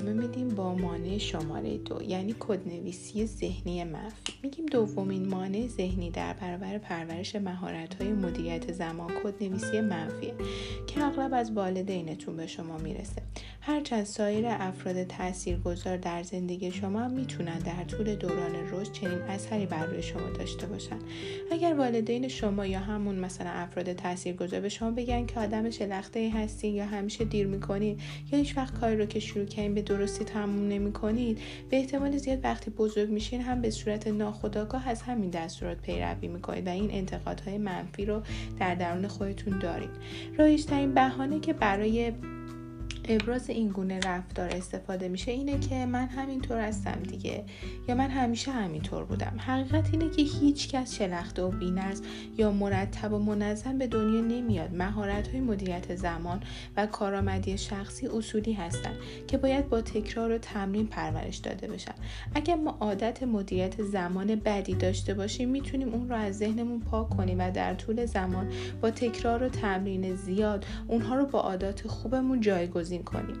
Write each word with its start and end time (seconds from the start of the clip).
ادامه 0.00 0.12
میدیم 0.12 0.48
با 0.48 0.74
مانع 0.74 1.18
شماره 1.18 1.78
دو 1.78 2.02
یعنی 2.02 2.34
کدنویسی 2.38 3.26
ذهنی 3.26 3.84
منفی. 3.84 4.32
میگیم 4.42 4.66
دومین 4.66 5.28
مانع 5.28 5.66
ذهنی 5.66 6.10
در 6.10 6.32
برابر 6.32 6.78
پرورش 6.78 7.36
مهارت 7.36 8.02
های 8.02 8.12
مدیریت 8.12 8.72
زمان 8.72 9.10
کدنویسی 9.24 9.80
منفیه 9.80 10.34
که 10.86 11.04
اغلب 11.04 11.34
از 11.34 11.52
والدینتون 11.52 12.36
به 12.36 12.46
شما 12.46 12.78
می‌رسه. 12.78 13.22
هرچند 13.60 14.04
سایر 14.04 14.44
افراد 14.48 15.04
تاثیرگذار 15.04 15.96
در 15.96 16.22
زندگی 16.22 16.72
شما 16.72 17.08
می‌تونن 17.08 17.58
در 17.58 17.84
طول 17.84 18.14
دوران 18.14 18.54
رشد 18.72 18.92
چنین 18.92 19.18
اثری 19.18 19.66
بر 19.66 19.86
روی 19.86 20.02
شما 20.02 20.30
داشته 20.38 20.66
باشن. 20.66 20.98
اگر 21.50 21.74
والدین 21.74 22.28
شما 22.28 22.66
یا 22.66 22.80
همون 22.80 23.14
مثلا 23.14 23.50
افراد 23.50 23.92
تاثیرگذار 23.92 24.60
به 24.60 24.68
شما 24.68 24.90
بگن 24.90 25.26
که 25.26 25.40
آدم 25.40 25.70
شلخته 25.70 26.30
هستی 26.34 26.68
یا 26.68 26.86
همیشه 26.86 27.24
دیر 27.24 27.46
می‌کنید 27.46 28.00
یا 28.32 28.38
هیچ 28.38 28.56
وقت 28.56 28.80
کاری 28.80 28.96
رو 28.96 29.06
که 29.06 29.20
شروع 29.20 29.44
کردین 29.44 29.74
به 29.74 29.82
درستی 29.90 30.24
تموم 30.24 30.68
نمی‌کنید 30.68 31.38
به 31.70 31.76
احتمال 31.76 32.16
زیاد 32.16 32.44
وقتی 32.44 32.70
بزرگ 32.70 33.10
میشین 33.10 33.40
هم 33.40 33.60
به 33.60 33.70
صورت 33.70 34.06
ناخودآگاه 34.06 34.88
از 34.88 35.02
همین 35.02 35.30
دستورات 35.30 35.78
پیروی 35.78 36.28
می‌کنید 36.28 36.66
و 36.66 36.70
این 36.70 36.90
انتقادهای 36.90 37.58
منفی 37.58 38.04
رو 38.04 38.22
در 38.60 38.74
درون 38.74 39.08
خودتون 39.08 39.58
دارید. 39.58 39.90
رایجترین 40.38 40.94
بهانه 40.94 41.40
که 41.40 41.52
برای 41.52 42.12
ابراز 43.10 43.50
این 43.50 43.68
گونه 43.68 44.00
رفتار 44.00 44.48
استفاده 44.48 45.08
میشه 45.08 45.32
اینه 45.32 45.58
که 45.58 45.86
من 45.86 46.06
همینطور 46.06 46.58
هستم 46.58 47.02
دیگه. 47.08 47.44
یا 47.88 47.94
من 47.94 48.10
همیشه 48.10 48.50
همینطور 48.50 49.04
بودم. 49.04 49.36
حقیقت 49.38 49.88
اینه 49.92 50.10
که 50.10 50.22
هیچ 50.22 50.68
کس 50.68 50.94
شلخته 50.94 51.42
و 51.42 51.50
بینظم 51.50 52.04
یا 52.38 52.52
مرتب 52.52 53.12
و 53.12 53.18
منظم 53.18 53.78
به 53.78 53.86
دنیا 53.86 54.20
نمیاد. 54.20 54.74
مهارت 54.74 55.28
های 55.28 55.40
مدیریت 55.40 55.94
زمان 55.94 56.40
و 56.76 56.86
کارآمدی 56.86 57.58
شخصی 57.58 58.06
اصولی 58.06 58.52
هستن 58.52 58.94
که 59.26 59.38
باید 59.38 59.68
با 59.68 59.80
تکرار 59.80 60.30
و 60.32 60.38
تمرین 60.38 60.86
پرورش 60.86 61.36
داده 61.36 61.68
بشن. 61.68 61.94
اگر 62.34 62.56
ما 62.56 62.76
عادت 62.80 63.22
مدیریت 63.22 63.82
زمان 63.82 64.34
بدی 64.34 64.74
داشته 64.74 65.14
باشیم 65.14 65.48
می‌تونیم 65.48 65.88
اون 65.88 66.08
رو 66.08 66.16
از 66.16 66.38
ذهنمون 66.38 66.80
پاک 66.80 67.08
کنیم 67.08 67.40
و 67.40 67.50
در 67.50 67.74
طول 67.74 68.06
زمان 68.06 68.48
با 68.80 68.90
تکرار 68.90 69.42
و 69.42 69.48
تمرین 69.48 70.14
زیاد 70.14 70.66
اونها 70.88 71.14
رو 71.14 71.26
با 71.26 71.40
عادات 71.40 71.86
خوبمون 71.86 72.40
جایگزین 72.40 72.99
کنیم 73.02 73.36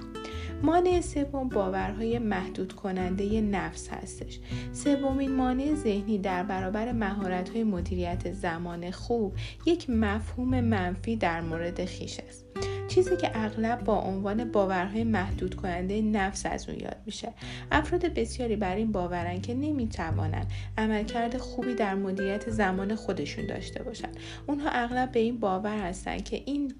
مانع 0.62 1.00
سوم 1.00 1.48
باورهای 1.48 2.18
محدود 2.18 2.72
کننده 2.72 3.40
نفس 3.40 3.88
هستش. 3.88 4.38
سومین 4.72 5.32
مانع 5.32 5.74
ذهنی 5.74 6.18
در 6.18 6.42
برابر 6.42 6.92
مهارت‌های 6.92 7.64
مدیریت 7.64 8.32
زمان 8.32 8.90
خوب 8.90 9.34
یک 9.66 9.90
مفهوم 9.90 10.60
منفی 10.60 11.16
در 11.16 11.40
مورد 11.40 11.84
خیش 11.84 12.20
است. 12.28 12.46
چیزی 12.88 13.16
که 13.16 13.30
اغلب 13.34 13.84
با 13.84 14.00
عنوان 14.00 14.52
باورهای 14.52 15.04
محدود 15.04 15.54
کننده 15.54 16.02
نفس 16.02 16.46
از 16.46 16.68
اون 16.68 16.78
یاد 16.80 16.96
میشه. 17.06 17.32
افراد 17.72 18.06
بسیاری 18.06 18.56
بر 18.56 18.76
این 18.76 18.92
باورن 18.92 19.40
که 19.40 19.54
نمی‌توانند 19.54 20.52
عملکرد 20.78 21.36
خوبی 21.36 21.74
در 21.74 21.94
مدیریت 21.94 22.50
زمان 22.50 22.94
خودشون 22.94 23.46
داشته 23.46 23.82
باشن 23.82 24.08
اونها 24.46 24.70
اغلب 24.70 25.12
به 25.12 25.20
این 25.20 25.38
باور 25.40 25.78
هستن 25.78 26.18
که 26.18 26.42
این 26.46 26.74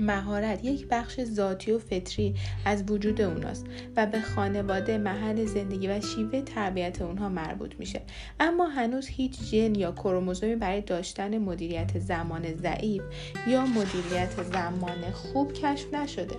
مهارت 0.00 0.64
یک 0.64 0.86
بخش 0.90 1.24
ذاتی 1.24 1.72
و 1.72 1.78
فطری 1.78 2.34
از 2.64 2.84
وجود 2.90 3.20
اوناست 3.20 3.66
و 3.96 4.06
به 4.06 4.20
خانواده 4.20 4.98
محل 4.98 5.44
زندگی 5.44 5.88
و 5.88 6.00
شیوه 6.00 6.42
تربیت 6.42 7.02
اونها 7.02 7.28
مربوط 7.28 7.74
میشه. 7.78 8.02
اما 8.40 8.66
هنوز 8.66 9.06
هیچ 9.06 9.42
ژن 9.42 9.74
یا 9.74 9.92
کروموزومی 9.92 10.56
برای 10.56 10.80
داشتن 10.80 11.38
مدیریت 11.38 11.98
زمان 11.98 12.56
ضعیف 12.56 13.02
یا 13.48 13.66
مدیریت 13.66 14.42
زمان 14.42 15.10
خوب 15.12 15.52
کشف 15.52 15.94
نشده. 15.94 16.36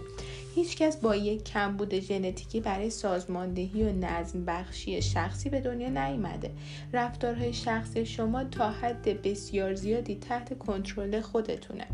هیچکس 0.58 0.98
با 0.98 1.16
یک 1.16 1.44
کمبود 1.44 2.00
ژنتیکی 2.00 2.60
برای 2.60 2.90
سازماندهی 2.90 3.84
و 3.84 3.92
نظم 3.92 4.46
بخشی 4.46 5.02
شخصی 5.02 5.50
به 5.50 5.62
دنیا 5.62 5.90
نیامده. 5.90 6.52
رفتارهای 6.94 7.54
شخصی 7.54 8.06
شما 8.06 8.44
تا 8.44 8.70
حد 8.70 9.22
بسیار 9.22 9.74
زیادی 9.74 10.16
تحت 10.16 10.58
کنترل 10.60 11.22
خودتونه. 11.22 11.86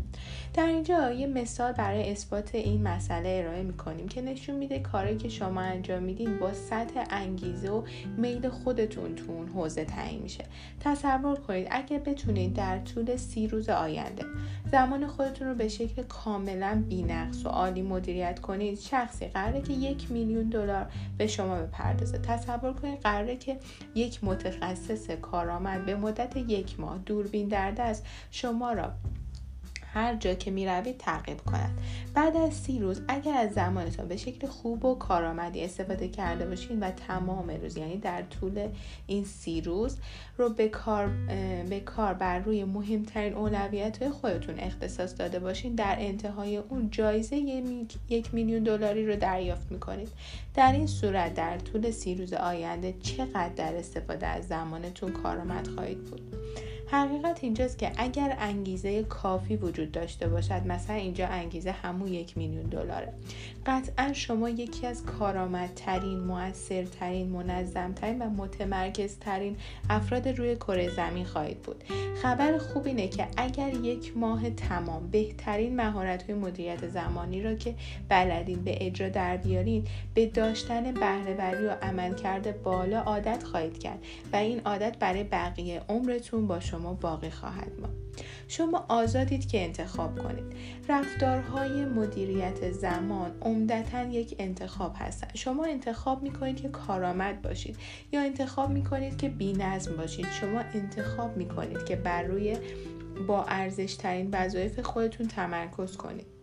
در 0.54 0.66
اینجا 0.66 1.12
یه 1.12 1.26
مثال 1.26 1.72
برای 1.72 2.10
اثبات 2.10 2.54
این 2.54 2.82
مسئله 2.82 3.42
ارائه 3.44 3.62
می‌کنیم 3.62 4.08
که 4.08 4.22
نشون 4.22 4.56
میده 4.56 4.78
کاری 4.78 5.16
که 5.16 5.28
شما 5.28 5.60
انجام 5.60 6.02
میدین 6.02 6.38
با 6.38 6.52
سطح 6.52 7.04
انگیزه 7.10 7.70
و 7.70 7.82
میل 8.16 8.48
خودتون 8.48 9.14
تو 9.14 9.32
اون 9.32 9.48
حوزه 9.48 9.84
تعیین 9.84 10.22
میشه. 10.22 10.44
تصور 10.80 11.36
کنید 11.36 11.68
اگر 11.70 11.98
بتونید 11.98 12.54
در 12.54 12.78
طول 12.78 13.16
سی 13.16 13.48
روز 13.48 13.68
آینده 13.68 14.24
زمان 14.72 15.06
خودتون 15.06 15.48
رو 15.48 15.54
به 15.54 15.68
شکل 15.68 16.02
کاملا 16.02 16.84
بینقص 16.88 17.46
و 17.46 17.48
عالی 17.48 17.82
مدیریت 17.82 18.40
کنید 18.40 18.53
کنید 18.54 18.78
شخصی 18.80 19.26
قراره 19.26 19.62
که 19.62 19.72
یک 19.72 20.10
میلیون 20.10 20.48
دلار 20.48 20.86
به 21.18 21.26
شما 21.26 21.58
بپردازه. 21.58 22.18
تصور 22.18 22.72
کنید 22.72 23.00
قراره 23.00 23.36
که 23.36 23.58
یک 23.94 24.24
متخصص 24.24 25.10
کارآمد 25.10 25.86
به 25.86 25.96
مدت 25.96 26.36
یک 26.36 26.80
ماه 26.80 26.98
دوربین 26.98 27.48
در 27.48 27.70
دست 27.70 28.06
شما 28.30 28.72
را 28.72 28.92
هر 29.94 30.14
جا 30.14 30.34
که 30.34 30.50
می 30.50 30.66
روید 30.66 30.98
تعقیب 30.98 31.40
کند. 31.40 31.78
بعد 32.14 32.36
از 32.36 32.54
سی 32.54 32.78
روز 32.78 33.02
اگر 33.08 33.34
از 33.34 33.52
زمانتان 33.52 34.08
به 34.08 34.16
شکل 34.16 34.46
خوب 34.46 34.84
و 34.84 34.94
کارآمدی 34.94 35.64
استفاده 35.64 36.08
کرده 36.08 36.46
باشین 36.46 36.80
و 36.80 36.90
تمام 36.90 37.50
روز 37.50 37.76
یعنی 37.76 37.96
در 37.96 38.22
طول 38.22 38.68
این 39.06 39.24
سی 39.24 39.60
روز 39.60 39.98
رو 40.38 40.48
به 40.48 40.68
کار, 40.68 41.10
به 41.68 41.80
کار 41.80 42.14
بر 42.14 42.38
روی 42.38 42.64
مهمترین 42.64 43.34
اولویت 43.34 44.02
های 44.02 44.10
خودتون 44.10 44.58
اختصاص 44.58 45.14
داده 45.18 45.38
باشین. 45.38 45.74
در 45.74 45.96
انتهای 45.98 46.56
اون 46.56 46.90
جایزه 46.90 47.36
یک 48.08 48.34
میلیون 48.34 48.62
دلاری 48.62 49.06
رو 49.06 49.16
دریافت 49.16 49.72
می‌کنید. 49.72 50.08
در 50.54 50.72
این 50.72 50.86
صورت 50.86 51.34
در 51.34 51.58
طول 51.58 51.90
سی 51.90 52.14
روز 52.14 52.32
آینده 52.32 52.94
چقدر 53.02 53.52
در 53.56 53.76
استفاده 53.76 54.26
از 54.26 54.48
زمانتون 54.48 55.12
کارآمد 55.12 55.66
خواهید 55.66 56.04
بود؟ 56.04 56.20
حقیقت 56.86 57.44
اینجاست 57.44 57.78
که 57.78 57.92
اگر 57.96 58.36
انگیزه 58.40 59.02
کافی 59.02 59.56
وجود 59.56 59.92
داشته 59.92 60.28
باشد 60.28 60.66
مثلا 60.66 60.96
اینجا 60.96 61.26
انگیزه 61.26 61.70
همون 61.70 62.08
یک 62.08 62.38
میلیون 62.38 62.62
دلاره. 62.62 63.12
قطعا 63.66 64.12
شما 64.12 64.48
یکی 64.48 64.86
از 64.86 65.04
کارآمدترین 65.04 66.18
موثرترین 66.18 67.28
منظمترین 67.28 68.22
و 68.22 68.30
متمرکزترین 68.30 69.56
افراد 69.90 70.28
روی 70.28 70.56
کره 70.56 70.88
زمین 70.88 71.24
خواهید 71.24 71.62
بود. 71.62 71.84
خبر 72.22 72.58
خوب 72.58 72.86
اینه 72.86 73.08
که 73.08 73.26
اگر 73.36 73.74
یک 73.74 74.16
ماه 74.16 74.50
تمام 74.50 75.10
بهترین 75.10 75.76
مهارت 75.76 76.22
های 76.22 76.34
مدیریت 76.34 76.88
زمانی 76.88 77.42
را 77.42 77.54
که 77.54 77.74
بلدین 78.08 78.64
به 78.64 78.86
اجرا 78.86 79.08
در 79.08 79.36
بیارین 79.36 79.84
به 80.14 80.26
داشتن 80.26 80.94
بهرهوری 80.94 81.66
و 81.66 81.70
عملکرد 81.70 82.62
بالا 82.62 83.00
عادت 83.00 83.42
خواهید 83.42 83.78
کرد 83.78 83.98
و 84.32 84.36
این 84.36 84.60
عادت 84.64 84.98
برای 84.98 85.24
بقیه 85.24 85.82
عمرتون 85.88 86.46
با 86.46 86.60
شما 86.60 86.73
باقی 86.78 87.30
خواهد 87.30 87.72
ماند. 87.80 87.94
شما 88.48 88.84
آزادید 88.88 89.48
که 89.48 89.64
انتخاب 89.64 90.18
کنید. 90.18 90.44
رفتارهای 90.88 91.84
مدیریت 91.84 92.70
زمان 92.70 93.30
عمدتا 93.42 94.02
یک 94.02 94.34
انتخاب 94.38 94.92
هستن 94.98 95.28
شما 95.34 95.64
انتخاب 95.64 96.22
می‌کنید 96.22 96.56
که 96.56 96.68
کارآمد 96.68 97.42
باشید 97.42 97.76
یا 98.12 98.20
انتخاب 98.20 98.70
می‌کنید 98.70 99.16
که 99.16 99.28
بینظم 99.28 99.96
باشید. 99.96 100.26
شما 100.40 100.60
انتخاب 100.60 101.36
می‌کنید 101.36 101.84
که 101.84 101.96
بر 101.96 102.22
روی 102.22 102.56
با 103.28 103.44
ارزش 103.44 103.94
ترین 103.94 104.28
وظایف 104.32 104.80
خودتون 104.80 105.28
تمرکز 105.28 105.96
کنید. 105.96 106.33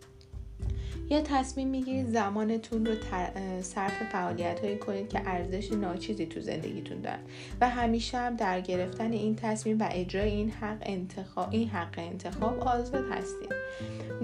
یا 1.12 1.20
تصمیم 1.20 1.68
می‌گیرید 1.68 2.10
زمانتون 2.10 2.86
رو 2.86 2.94
صرف 3.60 4.02
فعالیت 4.12 4.60
هایی 4.60 4.78
کنید 4.78 5.08
که 5.08 5.20
ارزش 5.24 5.72
ناچیزی 5.72 6.26
تو 6.26 6.40
زندگیتون 6.40 7.00
دارن. 7.00 7.18
و 7.60 7.68
همیشه 7.68 8.18
هم 8.18 8.36
در 8.36 8.60
گرفتن 8.60 9.12
این 9.12 9.36
تصمیم 9.36 9.80
و 9.80 9.88
اجرای 9.90 10.30
این 10.30 10.50
حق 10.50 10.78
انتخاب 10.82 11.48
این 11.50 11.68
حق 11.68 11.94
انتخاب 11.98 12.60
آزاد 12.60 13.04
هستید. 13.10 13.52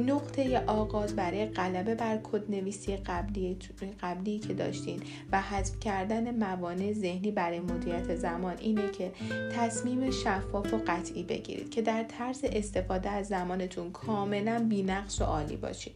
نقطه 0.07 0.65
آغاز 0.67 1.17
برای 1.17 1.47
غلبه 1.47 1.95
بر 1.95 2.19
کد 2.23 2.51
نویسی 2.51 2.97
قبلی 2.97 3.57
قبلی 4.03 4.39
که 4.39 4.55
داشتین 4.55 5.03
و 5.33 5.41
حذف 5.41 5.81
کردن 5.81 6.35
موانع 6.35 6.93
ذهنی 6.93 7.31
برای 7.31 7.61
مدیریت 7.61 8.17
زمان 8.17 8.57
اینه 8.59 8.91
که 8.91 9.13
تصمیم 9.57 10.11
شفاف 10.11 10.75
و 10.75 10.79
قطعی 10.87 11.23
بگیرید 11.23 11.71
که 11.71 11.83
در 11.83 12.03
طرز 12.03 12.41
استفاده 12.45 13.11
از 13.11 13.27
زمانتون 13.27 13.91
کاملا 13.91 14.67
بینقص 14.69 15.21
و 15.21 15.25
عالی 15.25 15.57
باشید. 15.57 15.95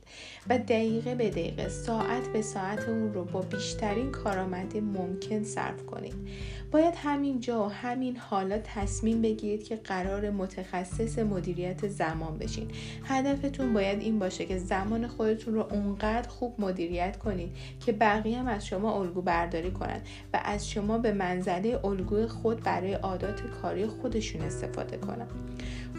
و 0.49 0.59
دقیقه 0.83 1.15
به 1.15 1.31
دقیقه 1.31 1.69
ساعت 1.69 2.29
به 2.33 2.43
ساعت 2.43 2.89
اون 2.89 3.15
رو 3.15 3.25
با 3.25 3.41
بیشترین 3.41 4.11
کارآمدی 4.11 4.81
ممکن 4.81 5.45
صرف 5.45 5.87
کنید. 5.87 6.15
باید 6.71 6.95
همین 6.97 7.41
جا 7.41 7.65
و 7.65 7.69
همین 7.69 8.17
حالا 8.17 8.59
تصمیم 8.65 9.23
بگیرید 9.23 9.65
که 9.65 9.77
قرار 9.77 10.31
متخصص 10.31 11.19
مدیریت 11.19 11.89
زمان 11.89 12.39
بشین. 12.39 12.69
هدفتون 13.05 13.75
باید 13.75 14.01
این 14.01 14.19
باشه 14.19 14.45
که 14.45 14.59
زمان 14.59 15.07
خودتون 15.07 15.55
رو 15.55 15.67
اونقدر 15.71 16.29
خوب 16.29 16.55
مدیریت 16.59 17.17
کنید 17.17 17.51
که 17.87 17.93
بقیه 17.93 18.39
هم 18.39 18.47
از 18.47 18.67
شما 18.67 18.99
الگو 18.99 19.23
برداری 19.23 19.71
کنند 19.71 20.07
و 20.33 20.41
از 20.45 20.71
شما 20.71 20.99
به 20.99 21.13
منزله 21.13 21.81
الگوی 21.85 22.27
خود 22.27 22.63
برای 22.63 22.95
عادات 22.95 23.41
کاری 23.63 23.87
خودشون 23.87 24.43
استفاده 24.43 24.97
کنند 24.97 25.31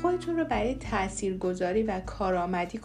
خودتون 0.03 0.37
رو 0.37 0.45
برای 0.45 0.75
تاثیرگذاری 0.75 1.83
و 1.83 1.99
کارآمدی 1.99 2.79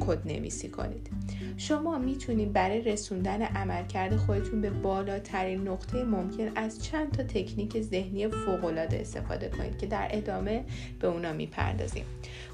کد 0.00 0.26
نویسی 0.26 0.68
کنید. 0.68 1.10
شما 1.56 1.98
می‌تونید 1.98 2.52
برای 2.52 2.80
رسوندن 2.80 3.42
عملکرد 3.42 4.16
خودتون 4.16 4.60
به 4.60 4.70
بالاترین 4.70 5.68
نقطه 5.68 6.04
ممکن 6.04 6.52
از 6.56 6.84
چند 6.84 7.12
تا 7.12 7.22
تکنیک 7.22 7.80
ذهنی 7.80 8.28
فوقالعاده 8.28 9.00
استفاده 9.00 9.48
کنید 9.48 9.78
که 9.78 9.86
در 9.86 10.08
ادامه 10.10 10.64
به 11.00 11.08
اونا 11.08 11.32
می‌پردازیم. 11.32 12.04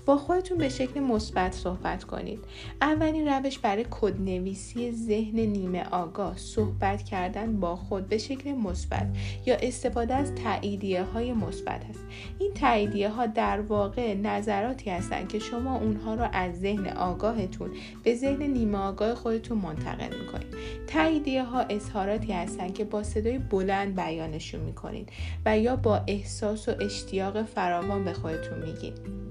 با 0.07 0.17
خودتون 0.17 0.59
به 0.59 0.69
شکل 0.69 1.01
مثبت 1.01 1.53
صحبت 1.53 2.05
کنید. 2.05 2.39
اولین 2.81 3.29
روش 3.29 3.59
برای 3.59 3.87
کدنویسی 3.91 4.93
ذهن 4.93 5.39
نیمه 5.41 5.85
آگاه 5.85 6.37
صحبت 6.37 7.03
کردن 7.03 7.61
با 7.61 7.77
خود 7.77 8.09
به 8.09 8.19
شکل 8.19 8.53
مثبت 8.53 9.07
یا 9.47 9.57
استفاده 9.57 10.15
از 10.15 10.35
تاییدیه 10.35 11.03
های 11.03 11.33
مثبت 11.33 11.85
است. 11.91 12.05
این 12.39 12.55
تاییدیه 12.55 13.09
ها 13.09 13.27
در 13.27 13.61
واقع 13.61 14.06
نظراتی 14.15 14.91
هستند 14.91 15.29
که 15.29 15.39
شما 15.39 15.77
اونها 15.77 16.15
را 16.15 16.27
از 16.27 16.61
ذهن 16.61 16.87
آگاهتون 16.87 17.71
به 18.03 18.15
ذهن 18.15 18.43
نیمه 18.43 18.79
آگاه 18.79 19.15
خودتون 19.15 19.59
منتقل 19.59 20.19
می‌کنید. 20.21 20.55
تاییدیه 20.87 21.45
ها 21.45 21.61
اظهاراتی 21.61 22.33
هستند 22.33 22.75
که 22.75 22.85
با 22.85 23.03
صدای 23.03 23.39
بلند 23.39 23.97
بیانشون 24.01 24.61
می‌کنید 24.61 25.09
و 25.47 25.59
یا 25.59 25.77
با 25.77 26.01
احساس 26.07 26.69
و 26.69 26.73
اشتیاق 26.81 27.43
فراوان 27.43 28.05
به 28.05 28.13
خودتون 28.13 28.59
میگید. 28.59 29.26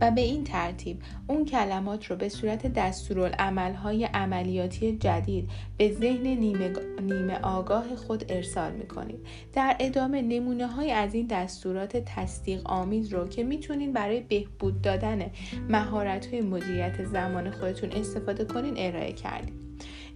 و 0.00 0.10
به 0.10 0.20
این 0.20 0.44
ترتیب 0.44 1.02
اون 1.28 1.44
کلمات 1.44 2.06
رو 2.06 2.16
به 2.16 2.28
صورت 2.28 2.66
دستورالعملهای 2.66 4.04
عملیاتی 4.04 4.96
جدید 4.96 5.50
به 5.76 5.92
ذهن 5.92 6.26
نیمه, 6.26 6.72
نیمه 7.02 7.38
آگاه 7.38 7.96
خود 7.96 8.24
ارسال 8.28 8.72
می‌کنید. 8.72 9.20
در 9.52 9.76
ادامه 9.80 10.22
نمونه 10.22 10.66
های 10.66 10.90
از 10.90 11.14
این 11.14 11.26
دستورات 11.26 11.96
تصدیق 11.96 12.60
آمیز 12.64 13.12
رو 13.12 13.28
که 13.28 13.44
می‌تونین 13.44 13.92
برای 13.92 14.20
بهبود 14.20 14.82
دادن 14.82 15.30
مهارت 15.68 16.26
های 16.26 16.40
مدیریت 16.40 17.04
زمان 17.04 17.50
خودتون 17.50 17.92
استفاده 17.92 18.44
کنین 18.44 18.74
ارائه 18.76 19.12
کردیم 19.12 19.54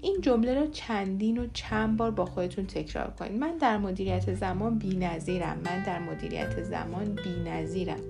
این 0.03 0.21
جمله 0.21 0.55
را 0.55 0.67
چندین 0.67 1.39
و 1.39 1.47
چند 1.53 1.97
بار 1.97 2.11
با 2.11 2.25
خودتون 2.25 2.67
تکرار 2.67 3.11
کنید 3.19 3.33
من 3.33 3.57
در 3.57 3.79
مدیریت 3.79 4.35
زمان 4.35 4.83
نظیرم 4.99 5.59
من 5.65 5.83
در 5.83 5.99
مدیریت 5.99 6.63
زمان 6.63 7.19
نظیرم 7.47 8.01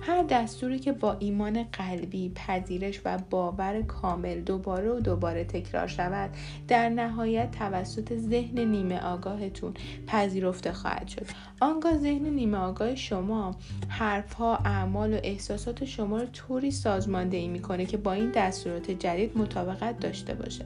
هر 0.00 0.22
دستوری 0.22 0.78
که 0.78 0.92
با 0.92 1.16
ایمان 1.18 1.62
قلبی 1.62 2.32
پذیرش 2.34 3.00
و 3.04 3.18
باور 3.30 3.82
کامل 3.82 4.40
دوباره 4.40 4.90
و 4.90 5.00
دوباره 5.00 5.44
تکرار 5.44 5.86
شود 5.86 6.30
در 6.68 6.88
نهایت 6.88 7.50
توسط 7.50 8.14
ذهن 8.14 8.58
نیمه 8.58 9.00
آگاهتون 9.00 9.74
پذیرفته 10.06 10.72
خواهد 10.72 11.08
شد. 11.08 11.26
آنگاه 11.60 11.98
ذهن 11.98 12.26
نیمه 12.26 12.58
آگاه 12.58 12.94
شما 12.94 13.56
حرفها 13.88 14.56
اعمال 14.56 15.14
و 15.14 15.18
احساسات 15.22 15.84
شما 15.84 16.18
رو 16.18 16.26
طوری 16.26 16.70
سازماندهی 16.70 17.48
می‌کنه 17.48 17.86
که 17.86 17.96
با 17.96 18.12
این 18.12 18.30
دستورات 18.34 18.90
جدید 18.90 19.38
مطابقت 19.38 20.00
داشته 20.00 20.34
باشه. 20.34 20.64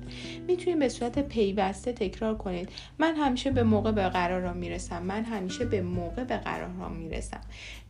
می‌تونید 0.48 0.78
به 0.78 0.88
صورت 0.88 1.18
پیوسته 1.18 1.92
تکرار 1.92 2.36
کنید. 2.36 2.68
من 2.98 3.14
همیشه 3.16 3.50
به 3.50 3.62
موقع 3.62 3.92
به 3.92 4.08
قرارم 4.08 4.56
می‌رسم. 4.56 5.02
من 5.02 5.24
همیشه 5.24 5.64
به 5.64 5.82
موقع 5.82 6.24
به 6.24 6.36
قرارم 6.36 6.92
می‌رسم. 6.92 7.40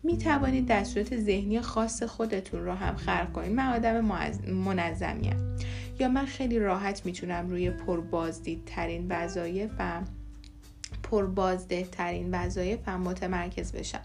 می 0.04 0.18
توانید 0.18 0.66
دستورات 0.66 1.16
ذهنی 1.16 1.60
خاص 1.60 2.02
خودتون 2.02 2.64
رو 2.64 2.72
هم 2.72 2.96
خلق 2.96 3.32
کنید. 3.32 3.52
من 3.52 3.74
آدم 3.74 4.00
منظمیم. 4.48 5.56
یا 5.98 6.08
من 6.08 6.24
خیلی 6.24 6.58
راحت 6.58 7.06
می‌تونم 7.06 7.50
روی 7.50 7.70
پربازدیدترین 7.70 9.06
وظایف 9.08 9.70
و 9.78 10.00
پربازده 11.12 11.84
ترین 11.92 12.34
وظایفم 12.34 13.00
متمرکز 13.00 13.72
بشم. 13.72 14.00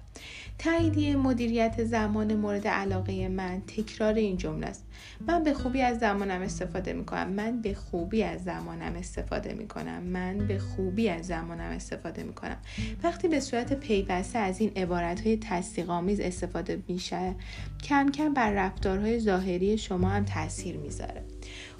تاییدیه 0.57 1.15
مدیریت 1.15 1.83
زمان 1.83 2.35
مورد 2.35 2.67
علاقه 2.67 3.27
من 3.27 3.61
تکرار 3.67 4.13
این 4.13 4.37
جمله 4.37 4.67
است. 4.67 4.85
من 5.27 5.43
به 5.43 5.53
خوبی 5.53 5.81
از 5.81 5.99
زمانم 5.99 6.41
استفاده 6.41 6.93
می 6.93 7.05
کنم 7.05 7.29
من 7.29 7.61
به 7.61 7.73
خوبی 7.73 8.23
از 8.23 8.43
زمانم 8.43 8.95
استفاده 8.95 9.53
می 9.53 9.67
کنم 9.67 10.03
من 10.03 10.37
به 10.37 10.59
خوبی 10.59 11.09
از 11.09 11.25
زمانم 11.25 11.71
استفاده 11.71 12.23
می 12.23 12.33
کنم 12.33 12.57
وقتی 13.03 13.27
به 13.27 13.39
صورت 13.39 13.73
پیوسته 13.73 14.39
از 14.39 14.59
این 14.59 14.71
عبارت 14.75 15.21
های 15.21 15.37
تصدیق 15.37 15.89
آمیز 15.89 16.19
استفاده 16.19 16.83
میشه 16.87 17.35
کم 17.83 18.11
کم 18.11 18.33
بر 18.33 18.51
رفتارهای 18.51 19.19
ظاهری 19.19 19.77
شما 19.77 20.09
هم 20.09 20.25
تاثیر 20.25 20.77
می‌ذاره. 20.77 21.36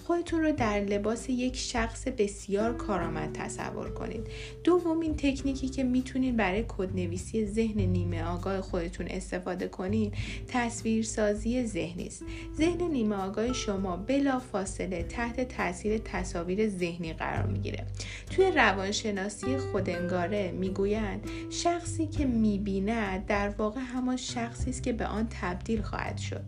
خودتون 0.08 0.42
رو 0.42 0.52
در 0.52 0.80
لباس 0.80 1.30
یک 1.30 1.56
شخص 1.56 2.08
بسیار 2.08 2.78
کارآمد 2.78 3.34
تصور 3.34 3.90
کنید. 3.90 4.28
دومین 4.64 5.16
تکنیکی 5.16 5.70
که 5.70 5.84
می‌تونید 5.84 6.38
برای 6.38 6.66
کدنویسی 6.68 7.46
ذهن 7.46 7.82
نیمه 7.82 8.24
آگاه 8.24 8.62
خودتون 8.62 9.08
استفاده 9.10 9.68
کنید 9.68 10.14
تصویرسازی 10.48 11.66
ذهنی 11.66 12.08
است. 12.08 12.24
ذهن 12.58 12.82
نیمه 12.82 13.16
آگاه 13.16 13.54
شما 13.54 13.98
بلا 13.98 14.40
فاصله 14.40 15.04
تحت 15.04 15.48
تاثیر 15.48 15.98
تصاویر 15.98 16.70
ذهنی 16.70 17.14
قرار 17.14 17.46
می‌گیره. 17.46 17.86
توی 18.30 18.52
روانشناسی 18.52 19.58
خودنگاره 19.58 20.52
می‌گویند 20.52 21.30
شخصی 21.50 22.08
که 22.08 22.26
می‌بیند 22.26 23.26
در 23.26 23.50
واقع 23.50 23.82
همان 23.82 24.18
شخصی 24.18 24.70
است 24.70 24.84
که 24.84 24.94
به 24.94 25.06
آن 25.06 25.28
تبدیل 25.42 25.82
خواهد 25.82 26.18
شد. 26.18 26.44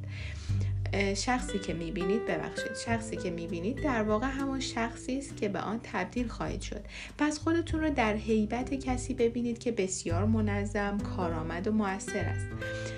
شخصی 1.15 1.59
که 1.59 1.74
می‌بینید 1.74 2.25
ببخشید 2.25 2.75
شخصی 2.86 3.18
که 3.18 3.30
می‌بینید 3.30 3.83
در 3.83 4.03
واقع 4.03 4.27
همون 4.27 4.59
شخصی 4.59 5.18
است 5.18 5.38
که 5.38 5.50
به 5.50 5.59
آن 5.59 5.80
تبدیل 5.83 6.27
خواهید 6.27 6.62
شد. 6.62 6.81
پس 7.18 7.39
خودتون 7.39 7.81
رو 7.81 7.89
در 7.89 8.13
حیبت 8.13 8.74
کسی 8.74 9.13
ببینید 9.13 9.59
که 9.59 9.71
بسیار 9.71 10.25
منظم 10.25 10.97
کارآمد 10.97 11.68
و 11.68 11.71
موثر 11.71 12.25
است. 12.25 12.47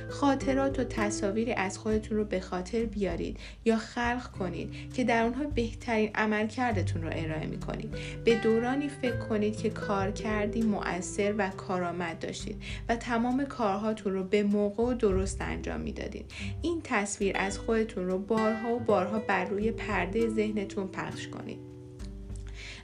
خاطرات 0.10 0.80
و 0.80 0.84
تصاویری 0.84 1.54
از 1.54 1.78
خودتون 1.78 2.18
رو 2.18 2.26
به 2.26 2.40
خاطر 2.40 2.86
بیارید 2.86 3.38
یا 3.66 3.78
خلق 3.78 4.32
کنید 4.40 4.94
که 4.94 5.04
در 5.04 5.24
اونها 5.24 5.44
بهترین 5.44 6.10
عملکردتون 6.16 7.02
رو 7.02 7.10
ارائه 7.12 7.48
می‌کنید. 7.48 7.96
به 8.24 8.36
دورانی 8.36 8.90
فکر 8.90 9.18
کنید 9.18 9.58
که 9.58 9.70
کار 9.70 10.12
کردی 10.12 10.62
مؤثر 10.62 11.34
و 11.38 11.50
کارآمد 11.50 12.20
داشتید 12.20 12.62
و 12.90 12.96
تمام 12.96 13.46
کارهاتون 13.46 14.14
رو 14.14 14.24
به 14.24 14.44
موقع 14.44 14.84
و 14.84 14.94
درست 14.94 15.42
انجام 15.42 15.82
می‌دادید. 15.82 16.32
این 16.62 16.82
تصویر 16.84 17.36
از 17.40 17.58
خودتون 17.82 18.08
رو 18.08 18.18
بارها 18.18 18.76
و 18.76 18.80
بارها 18.80 19.20
بر 19.20 19.46
روی 19.46 19.72
پرده 19.72 20.28
ذهنتون 20.28 20.88
پخش 20.88 21.28
کنید. 21.28 21.71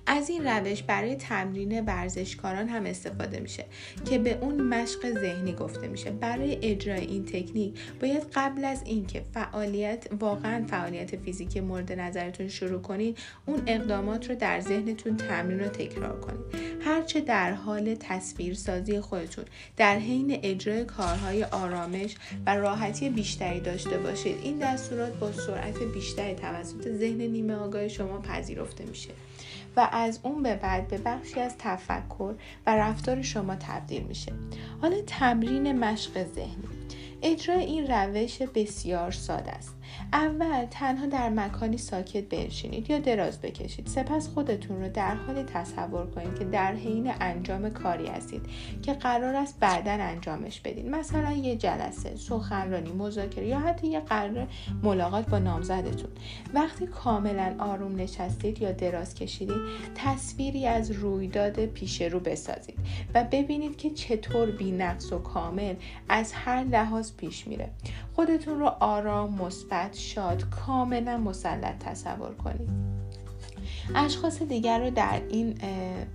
از 0.08 0.30
این 0.30 0.48
روش 0.48 0.84
برای 0.84 1.16
تمرین 1.16 1.86
ورزشکاران 1.86 2.68
هم 2.68 2.86
استفاده 2.86 3.40
میشه 3.40 3.66
که 4.06 4.18
به 4.18 4.38
اون 4.42 4.62
مشق 4.62 5.20
ذهنی 5.20 5.54
گفته 5.54 5.88
میشه. 5.88 6.12
برای 6.12 6.58
اجرای 6.62 7.06
این 7.06 7.26
تکنیک 7.26 7.74
باید 8.02 8.24
قبل 8.36 8.66
از 8.66 8.82
اینکه 8.86 9.24
فعالیت 9.34 10.08
واقعا 10.20 10.66
فعالیت 10.68 11.16
فیزیکی 11.16 11.60
مورد 11.60 11.92
نظرتون 11.92 12.48
شروع 12.48 12.82
کنید 12.82 13.18
اون 13.46 13.62
اقدامات 13.68 14.30
رو 14.30 14.36
در 14.36 14.62
ذهنتون 14.62 15.18
تمرین 15.18 15.62
و 15.62 15.68
تکرار 15.68 16.20
کنید 16.20 16.40
هرچه 16.82 17.22
در 17.22 17.52
حال 17.52 17.96
تصویرسازی 18.00 19.00
خودتون 19.00 19.46
در 19.78 19.98
حین 19.98 20.40
اجرای 20.44 20.86
کارهای 20.86 21.44
آرامش 21.44 22.16
و 22.46 22.56
راحتی 22.56 23.10
بیشتری 23.10 23.60
داشته 23.60 23.98
باشید. 23.98 24.36
این 24.44 24.58
دستورات 24.58 25.14
با 25.20 25.32
سرعت 25.32 25.84
بیشتری 25.94 26.36
توسط 26.36 26.88
ذهن 26.88 27.22
نیمه 27.22 27.56
آگاه 27.56 27.88
شما 27.88 28.20
پذیرفته 28.20 28.86
میشه. 28.86 29.10
و 29.78 29.90
از 29.92 30.20
اون 30.24 30.44
به 30.44 30.56
بعد 30.56 30.88
به 30.88 30.98
بخشی 30.98 31.40
از 31.40 31.56
تفکر 31.60 32.36
و 32.68 32.76
رفتار 32.76 33.22
شما 33.22 33.56
تبدیل 33.56 34.04
میشه. 34.04 34.34
حالا 34.82 35.02
تمرین 35.08 35.80
مشق 35.80 36.24
ذهنی. 36.24 36.68
اجرای 37.22 37.64
این 37.64 37.88
روش 37.88 38.42
بسیار 38.42 39.12
ساده 39.12 39.52
است. 39.52 39.77
اول 40.14 40.66
تنها 40.72 41.06
در 41.06 41.30
مکانی 41.30 41.78
ساکت 41.78 42.24
بنشینید 42.24 42.90
یا 42.90 43.00
دراز 43.00 43.42
بکشید. 43.42 43.88
سپس 43.88 44.28
خودتون 44.28 44.82
رو 44.82 44.90
در 44.90 45.16
حالی 45.16 45.44
تصور 45.44 46.06
کنید 46.06 46.40
که 46.40 46.46
در 46.46 46.74
حین 46.74 47.14
انجام 47.20 47.70
کاری 47.70 48.08
هستید 48.08 48.42
که 48.82 48.94
قرار 48.94 49.36
است 49.36 49.60
بعدا 49.60 49.92
انجامش 49.92 50.62
بدین. 50.62 50.90
مثلا 50.90 51.32
یه 51.32 51.56
جلسه 51.56 52.16
سخنرانی 52.16 52.92
مذاکره 52.92 53.48
یا 53.48 53.60
حتی 53.60 53.88
یه 53.88 54.00
قرار 54.00 54.48
ملاقات 54.84 55.30
با 55.30 55.40
نامزدتون. 55.40 56.12
وقتی 56.54 56.88
کاملا 56.88 57.56
آروم 57.60 57.96
نشستید 57.96 58.62
یا 58.62 58.72
دراز 58.72 59.16
کشیدید 59.16 59.62
تصویری 59.96 60.68
از 60.68 60.92
رویداد 60.92 61.66
پیش 61.66 62.02
رو 62.02 62.20
بسازید 62.20 62.80
و 63.14 63.24
ببینید 63.32 63.78
که 63.78 63.90
چطور 63.90 64.52
بینقص 64.52 65.14
و 65.14 65.20
کامل 65.20 65.76
از 66.10 66.34
هر 66.34 66.64
لحاظ 66.64 67.12
پیش 67.12 67.48
میره. 67.48 67.70
خودتون 68.18 68.60
رو 68.60 68.66
آرام 68.80 69.34
مثبت 69.34 69.96
شاد 69.96 70.44
کاملا 70.50 71.18
مسلط 71.18 71.78
تصور 71.80 72.34
کنید. 72.34 72.70
اشخاص 73.96 74.42
دیگر 74.42 74.80
رو 74.80 74.90
در 74.90 75.22
این 75.30 75.58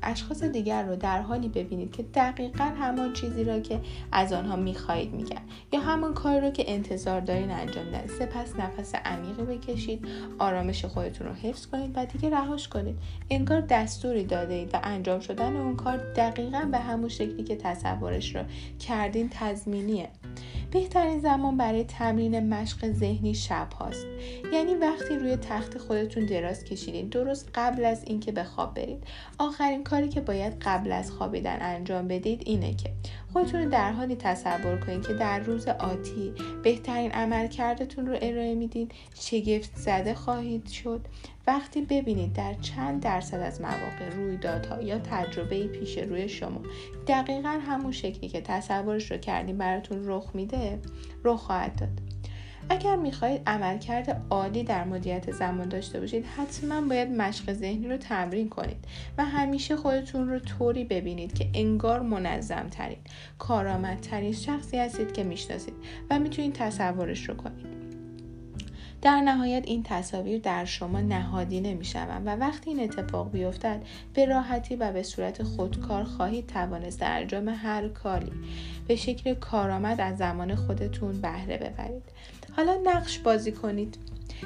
اشخاص 0.02 0.42
دیگر 0.42 0.82
رو 0.82 0.96
در 0.96 1.20
حالی 1.22 1.48
ببینید 1.48 1.92
که 1.92 2.02
دقیقا 2.02 2.64
همان 2.64 3.12
چیزی 3.12 3.44
را 3.44 3.60
که 3.60 3.80
از 4.12 4.32
آنها 4.32 4.56
می‌خواهید 4.56 5.12
میگن. 5.12 5.40
یا 5.72 5.80
همان 5.80 6.14
کاری 6.14 6.40
رو 6.40 6.50
که 6.50 6.64
انتظار 6.66 7.20
دارین 7.20 7.50
انجام 7.50 7.90
دهید 7.90 8.10
سپس 8.10 8.56
نفس 8.56 8.94
عمیقی 8.94 9.42
بکشید 9.42 10.06
آرامش 10.38 10.84
خودتون 10.84 11.26
رو 11.26 11.32
حفظ 11.32 11.66
کنید 11.66 11.92
و 11.94 12.06
دیگه 12.06 12.30
رهاش 12.30 12.68
کنید. 12.68 12.98
انگار 13.30 13.60
دستوری 13.60 14.24
داده 14.24 14.54
اید 14.54 14.74
و 14.74 14.78
انجام 14.82 15.20
شدن 15.20 15.56
اون 15.56 15.76
کار 15.76 15.96
دقیقا 15.96 16.68
به 16.70 16.78
همون 16.78 17.08
شکلی 17.08 17.44
که 17.44 17.56
تصورش 17.56 18.36
رو 18.36 18.42
کردین 18.78 19.28
تضمینیه. 19.32 20.08
بهترین 20.70 21.20
زمان 21.20 21.56
برای 21.56 21.84
تمرین 21.84 22.54
مشق 22.54 22.92
ذهنی 22.92 23.34
شب 23.34 23.68
هاست. 23.72 24.06
یعنی 24.52 24.74
وقتی 24.74 25.16
روی 25.16 25.36
تخت 25.36 25.78
خودتون 25.78 26.26
دراز 26.26 26.64
کشیدین 26.64 27.08
درست 27.08 27.50
قبل 27.54 27.84
از 27.84 28.04
اینکه 28.06 28.32
به 28.32 28.44
خواب 28.44 28.74
برید. 28.74 29.04
آخرین 29.38 29.84
کاری 29.84 30.08
که 30.08 30.20
باید 30.20 30.52
قبل 30.62 30.92
از 30.92 31.10
خوابیدن 31.10 31.58
انجام 31.60 32.08
بدید 32.08 32.42
اینه 32.46 32.74
که 32.74 32.90
خودتون 33.32 33.62
رو 33.62 33.70
در 33.70 33.92
حالی 33.92 34.16
تصور 34.16 34.76
کنید 34.76 35.06
که 35.06 35.14
در 35.14 35.38
روز 35.38 35.68
آتی 35.68 36.32
بهترین 36.62 37.12
عملکردتون 37.12 38.06
رو 38.06 38.18
ارائه 38.22 38.54
می‌دید 38.54 38.92
شگفت 39.14 39.76
زده 39.76 40.14
خواهید 40.14 40.68
شد. 40.68 41.00
وقتی 41.46 41.82
ببینید 41.82 42.32
در 42.32 42.54
چند 42.54 43.02
درصد 43.02 43.40
از 43.40 43.60
مواقع 43.60 44.08
رویدادها 44.16 44.82
یا 44.82 44.98
تجربه 44.98 45.66
پیش 45.66 45.98
روی 45.98 46.28
شما 46.28 46.60
دقیقا 47.06 47.48
همون 47.48 47.92
شکلی 47.92 48.28
که 48.28 48.40
تصورش 48.40 49.10
رو 49.10 49.16
کردیم 49.16 49.58
براتون 49.58 49.98
رخ 50.04 50.30
میده 50.34 50.78
رخ 51.24 51.40
خواهد 51.40 51.80
داد. 51.80 52.21
اگر 52.68 52.96
می‌خواهید 52.96 53.42
عملکرد 53.46 54.22
عالی 54.30 54.64
در 54.64 54.84
مدیریت 54.84 55.30
زمان 55.30 55.68
داشته 55.68 56.00
باشید 56.00 56.26
حتما 56.26 56.80
باید 56.80 57.08
مشق 57.08 57.52
ذهنی 57.52 57.88
رو 57.88 57.96
تمرین 57.96 58.48
کنید 58.48 58.84
و 59.18 59.24
همیشه 59.24 59.76
خودتون 59.76 60.28
رو 60.28 60.38
طوری 60.38 60.84
ببینید 60.84 61.34
که 61.34 61.48
انگار 61.54 62.00
منظم 62.00 62.68
ترین 62.70 62.98
کارآمدترین 63.38 64.32
شخصی 64.32 64.78
هستید 64.78 65.12
که 65.12 65.24
می‌شناسید 65.24 65.74
و 66.10 66.18
می‌تونید 66.18 66.52
تصورش 66.52 67.28
رو 67.28 67.34
کنید. 67.34 67.82
در 69.02 69.20
نهایت 69.20 69.62
این 69.66 69.82
تصاویر 69.82 70.40
در 70.40 70.64
شما 70.64 71.00
نهادی 71.00 71.60
نمی‌شوند 71.60 72.26
و 72.26 72.30
وقتی 72.30 72.70
این 72.70 72.80
اتفاق 72.80 73.30
بیفتد 73.30 73.82
به 74.14 74.26
راحتی 74.26 74.76
و 74.76 74.92
به 74.92 75.02
صورت 75.02 75.42
خودکار 75.42 76.04
خواهید 76.04 76.46
توانست 76.46 77.00
در 77.00 77.20
انجام 77.20 77.48
هر 77.48 77.88
کاری 77.88 78.32
به 78.88 78.96
شکل 78.96 79.34
کارآمد 79.34 80.00
از 80.00 80.18
زمان 80.18 80.54
خودتون 80.54 81.20
بهره 81.20 81.56
ببرید. 81.56 82.02
حالا 82.56 82.80
نقش 82.84 83.18
بازی 83.18 83.52
کنید. 83.52 83.98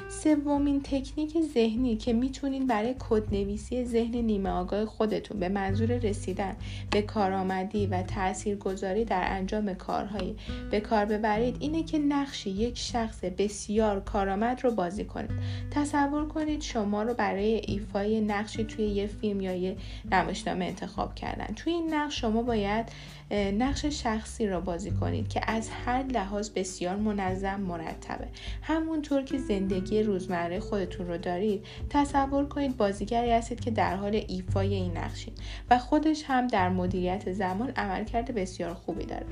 سومین 0.09 0.81
تکنیک 0.83 1.37
ذهنی 1.53 1.95
که 1.95 2.13
می‌تونین 2.13 2.67
برای 2.67 2.95
کدنویسی 2.99 3.85
ذهن 3.85 4.15
نیمه 4.15 4.49
آگاه 4.49 4.85
خودتون 4.85 5.39
به 5.39 5.49
منظور 5.49 5.87
رسیدن 5.87 6.55
به 6.91 7.01
کارآمدی 7.01 7.87
و 7.87 8.01
تاثیرگذاری 8.01 9.05
در 9.05 9.23
انجام 9.25 9.73
کارهایی 9.73 10.35
به 10.71 10.79
کار 10.79 11.05
ببرید 11.05 11.57
اینه 11.59 11.83
که 11.83 11.99
نقش 11.99 12.47
یک 12.47 12.77
شخص 12.77 13.23
بسیار 13.23 13.99
کارآمد 13.99 14.63
رو 14.63 14.71
بازی 14.71 15.05
کنید. 15.05 15.31
تصور 15.71 16.27
کنید 16.27 16.61
شما 16.61 17.03
رو 17.03 17.13
برای 17.13 17.61
ایفای 17.67 18.21
نقشی 18.21 18.63
توی 18.63 18.85
یه 18.85 19.07
فیلم 19.07 19.41
یا 19.41 19.55
یه 19.55 19.75
نمایشنامه 20.11 20.65
انتخاب 20.65 21.15
کردن. 21.15 21.53
توی 21.55 21.73
این 21.73 21.93
نقش 21.93 22.21
شما 22.21 22.41
باید 22.41 22.85
نقش 23.31 23.85
شخصی 23.85 24.47
را 24.47 24.61
بازی 24.61 24.91
کنید 24.91 25.29
که 25.29 25.41
از 25.47 25.69
هر 25.69 26.03
لحاظ 26.03 26.49
بسیار 26.49 26.95
منظم 26.95 27.59
مرتبه. 27.59 28.27
همونطور 28.61 29.21
که 29.21 29.37
زندگی 29.37 29.86
روزمره 29.93 30.59
خودتون 30.59 31.07
رو 31.07 31.17
دارید 31.17 31.65
تصور 31.89 32.45
کنید 32.45 32.77
بازیگری 32.77 33.31
هستید 33.31 33.59
که 33.59 33.71
در 33.71 33.95
حال 33.95 34.23
ایفای 34.27 34.73
این 34.73 34.97
نقشید 34.97 35.39
و 35.69 35.79
خودش 35.79 36.23
هم 36.27 36.47
در 36.47 36.69
مدیریت 36.69 37.33
زمان 37.33 37.69
عملکرد 37.69 38.35
بسیار 38.35 38.73
خوبی 38.73 39.05
داره. 39.05 39.25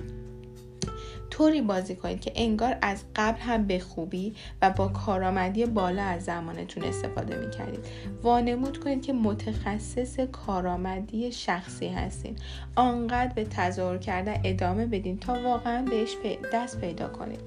طوری 1.29 1.61
بازی 1.61 1.95
کنید 1.95 2.21
که 2.21 2.31
انگار 2.35 2.77
از 2.81 3.03
قبل 3.15 3.39
هم 3.39 3.67
به 3.67 3.79
خوبی 3.79 4.35
و 4.61 4.69
با 4.69 4.87
کارآمدی 4.87 5.65
بالا 5.65 6.03
از 6.03 6.23
زمانتون 6.23 6.83
استفاده 6.83 7.37
می 7.37 7.51
کردید 7.51 7.85
وانمود 8.23 8.77
کنید 8.77 9.01
که 9.01 9.13
متخصص 9.13 10.19
کارآمدی 10.19 11.31
شخصی 11.31 11.87
هستین. 11.87 12.35
آنقدر 12.75 13.33
به 13.33 13.43
تظاهر 13.43 13.97
کردن 13.97 14.35
ادامه 14.43 14.85
بدین 14.85 15.19
تا 15.19 15.41
واقعا 15.43 15.85
بهش 15.85 16.15
دست 16.53 16.81
پیدا 16.81 17.07
کنید. 17.07 17.41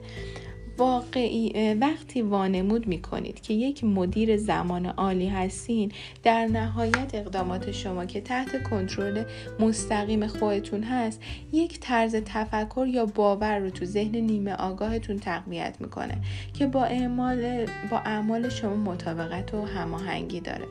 واقعی 0.79 1.75
وقتی 1.75 2.23
وانمود 2.23 2.87
می 2.87 3.03
کنید 3.03 3.41
که 3.41 3.55
یک 3.55 3.85
مدیر 3.85 4.37
زمان 4.37 4.87
عالی 4.87 5.29
هستین 5.29 5.93
در 6.23 6.47
نهایت 6.47 7.15
اقدامات 7.15 7.73
شما 7.73 8.07
که 8.07 8.21
تحت 8.21 8.63
کنترل 8.63 9.25
مستقیم 9.61 10.27
خودتون 10.27 10.83
هست 10.83 11.21
یک 11.53 11.81
طرز 11.81 12.17
تفکر 12.17 12.87
یا 12.87 13.07
باور 13.07 13.59
رو 13.59 13.71
تو 13.71 13.85
ذهن 13.85 14.17
نیمه 14.17 14.55
آگاهتون 14.55 15.19
تقویت 15.19 15.77
می‌کنه 15.81 16.19
که 16.55 16.67
با 16.67 16.85
اعمال 16.85 17.67
با 17.91 17.99
اعمال 17.99 18.49
شما 18.49 18.75
مطابقت 18.75 19.55
و 19.55 19.65
هماهنگی 19.65 20.41
داره. 20.41 20.65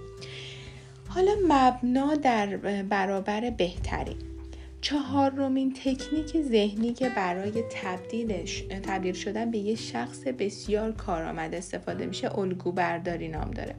حالا 1.07 1.31
مبنا 1.47 2.15
در 2.15 2.57
برابر 2.83 3.49
بهترین 3.49 4.37
چهارمین 4.81 5.74
تکنیک 5.74 6.41
ذهنی 6.41 6.93
که 6.93 7.10
برای 7.10 7.63
تبدیلش 7.72 8.63
تبدیل 8.84 9.13
شدن 9.13 9.51
به 9.51 9.57
یه 9.57 9.75
شخص 9.75 10.24
بسیار 10.24 10.91
کارآمد 10.91 11.55
استفاده 11.55 12.05
میشه 12.05 12.39
الگو 12.39 12.72
برداری 12.72 13.27
نام 13.27 13.51
داره. 13.51 13.75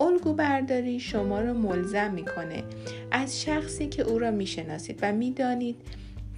الگو 0.00 0.32
برداری 0.32 1.00
شما 1.00 1.40
رو 1.40 1.54
ملزم 1.54 2.12
می‌کنه 2.12 2.64
از 3.10 3.42
شخصی 3.42 3.86
که 3.86 4.02
او 4.02 4.18
را 4.18 4.30
می‌شناسید 4.30 4.98
و 5.02 5.12
می‌دانید 5.12 5.76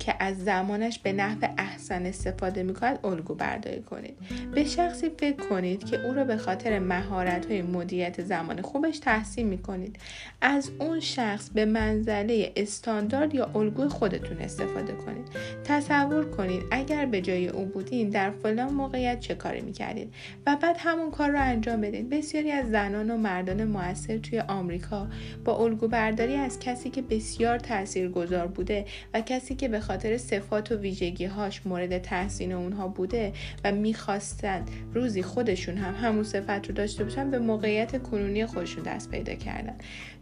که 0.00 0.14
از 0.18 0.44
زمانش 0.44 0.98
به 0.98 1.12
نحو 1.12 1.48
احسن 1.58 2.06
استفاده 2.06 2.62
می‌کند 2.62 2.98
الگو 3.04 3.34
برداری 3.34 3.82
کنید. 3.82 4.16
به 4.54 4.64
شخصی 4.64 5.10
فکر 5.18 5.48
کنید 5.48 5.84
که 5.84 6.06
او 6.06 6.14
را 6.14 6.24
به 6.24 6.36
خاطر 6.36 6.78
مهارت 6.78 7.46
های 7.46 7.62
مدیریت 7.62 8.22
زمان 8.24 8.62
خوبش 8.62 8.98
تحسین 8.98 9.46
می‌کنید. 9.46 9.98
از 10.40 10.70
اون 10.78 11.00
شخص 11.00 11.50
به 11.50 11.64
منزله 11.64 12.52
استاندارد 12.56 13.34
یا 13.34 13.50
الگوی 13.54 13.88
خودتون 13.88 14.38
استفاده 14.38 14.92
کنید. 14.92 15.28
تصور 15.64 16.30
کنید 16.30 16.62
اگر 16.70 17.06
به 17.06 17.20
جای 17.20 17.48
او 17.48 17.64
بودین 17.64 18.10
در 18.10 18.30
فلان 18.30 18.72
موقعیت 18.72 19.20
چه 19.20 19.34
کاری 19.34 19.60
می‌کردید 19.60 20.14
و 20.46 20.56
بعد 20.62 20.76
همون 20.78 21.10
کار 21.10 21.30
را 21.30 21.40
انجام 21.40 21.80
بدید 21.80 22.10
بسیاری 22.10 22.50
از 22.50 22.70
زنان 22.70 23.10
و 23.10 23.16
مردان 23.16 23.64
موثر 23.64 24.18
توی 24.18 24.40
آمریکا 24.40 25.08
با 25.44 25.56
الگو 25.56 25.88
برداری 25.88 26.34
از 26.34 26.58
کسی 26.58 26.90
که 26.90 27.02
بسیار 27.02 27.58
تاثیرگذار 27.58 28.46
بوده 28.46 28.84
و 29.14 29.20
کسی 29.20 29.54
که 29.54 29.68
به 29.68 29.80
خاطر 29.90 30.18
صفات 30.18 30.72
و 30.72 30.76
ویژگی 30.76 31.24
هاش 31.24 31.66
مورد 31.66 31.98
تحسین 31.98 32.52
اونها 32.52 32.88
بوده 32.88 33.32
و 33.64 33.72
می‌خواستن 33.72 34.64
روزی 34.94 35.22
خودشون 35.22 35.76
هم 35.76 35.94
همون 35.94 36.24
صفت 36.24 36.68
رو 36.68 36.74
داشته 36.74 37.04
باشن 37.04 37.30
به 37.30 37.38
موقعیت 37.38 38.02
کنونی 38.02 38.46
خودشون 38.46 38.82
دست 38.82 39.10
پیدا 39.10 39.34
کردن. 39.34 39.74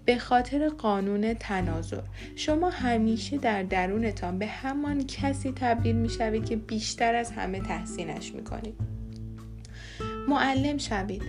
به 0.04 0.18
خاطر 0.18 0.68
قانون 0.68 1.34
تناظر 1.34 2.00
شما 2.36 2.70
همیشه 2.70 3.38
در 3.38 3.62
درونتان 3.62 4.38
به 4.38 4.46
همان 4.46 5.06
کسی 5.06 5.52
تبدیل 5.56 5.96
می‌شوید 5.96 6.44
که 6.44 6.56
بیشتر 6.56 7.14
از 7.14 7.30
همه 7.30 7.60
تحسینش 7.60 8.34
می‌کنید. 8.34 8.74
معلم 10.28 10.78
شوید. 10.78 11.22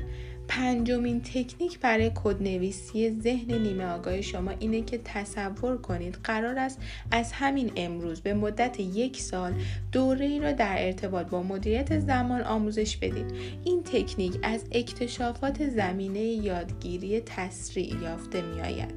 پنجمین 0.49 1.21
تکنیک 1.21 1.79
برای 1.79 2.11
کدنویسی 2.15 3.19
ذهن 3.21 3.53
نیمه 3.53 3.85
آگاه 3.85 4.21
شما 4.21 4.51
اینه 4.51 4.81
که 4.81 4.99
تصور 5.05 5.77
کنید 5.77 6.17
قرار 6.23 6.59
است 6.59 6.79
از 7.11 7.31
همین 7.31 7.71
امروز 7.75 8.21
به 8.21 8.33
مدت 8.33 8.79
یک 8.79 9.21
سال 9.21 9.53
دوره 9.91 10.25
ای 10.25 10.39
را 10.39 10.51
در 10.51 10.75
ارتباط 10.79 11.27
با 11.27 11.43
مدیریت 11.43 11.99
زمان 11.99 12.41
آموزش 12.41 12.97
بدید. 12.97 13.25
این 13.63 13.83
تکنیک 13.83 14.39
از 14.43 14.63
اکتشافات 14.71 15.69
زمینه 15.69 16.19
یادگیری 16.19 17.21
تسریع 17.21 17.95
یافته 18.03 18.41
می 18.41 18.61
آید 18.61 18.93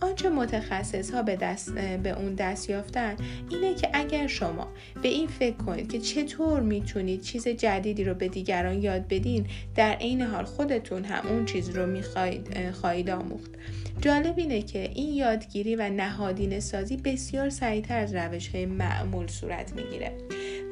آنچه 0.00 0.28
متخصص 0.28 1.10
ها 1.10 1.22
به, 1.22 1.36
دست، 1.36 1.72
به 1.74 2.10
اون 2.10 2.34
دست 2.34 2.70
یافتن 2.70 3.16
اینه 3.50 3.74
که 3.74 3.90
اگر 3.92 4.26
شما 4.26 4.68
به 5.02 5.08
این 5.08 5.26
فکر 5.26 5.56
کنید 5.56 5.92
که 5.92 5.98
چطور 5.98 6.60
می‌تونید 6.60 7.20
چیز 7.20 7.48
جدیدی 7.48 8.04
رو 8.04 8.14
به 8.14 8.28
دیگران 8.28 8.82
یاد 8.82 9.08
بدین 9.08 9.46
در 9.76 9.92
عین 9.92 10.22
حال 10.22 10.44
خودتون 10.44 10.87
هم 10.92 11.28
اون 11.28 11.44
چیز 11.44 11.68
رو 11.68 11.86
می‌خواهید 11.86 12.70
خواهید 12.70 13.10
آموخت. 13.10 13.50
جالب 14.00 14.38
اینه 14.38 14.62
که 14.62 14.90
این 14.94 15.14
یادگیری 15.14 15.76
و 15.76 15.88
نهادین 15.88 16.60
سازی 16.60 16.96
بسیار 16.96 17.50
سریعتر 17.50 17.98
از 17.98 18.14
روش 18.14 18.48
های 18.48 18.66
معمول 18.66 19.26
صورت 19.26 19.72
می‌گیره. 19.72 20.12